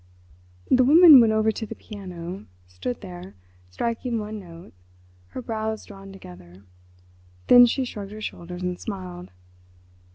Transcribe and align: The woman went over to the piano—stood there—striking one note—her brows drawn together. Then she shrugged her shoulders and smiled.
The 0.71 0.83
woman 0.83 1.21
went 1.21 1.31
over 1.31 1.51
to 1.51 1.65
the 1.67 1.75
piano—stood 1.75 3.01
there—striking 3.01 4.17
one 4.17 4.39
note—her 4.39 5.41
brows 5.43 5.85
drawn 5.85 6.11
together. 6.11 6.63
Then 7.45 7.67
she 7.67 7.85
shrugged 7.85 8.09
her 8.09 8.19
shoulders 8.19 8.63
and 8.63 8.79
smiled. 8.79 9.29